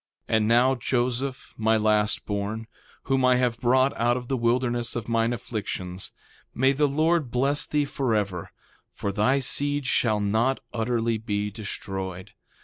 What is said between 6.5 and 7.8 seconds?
may the Lord bless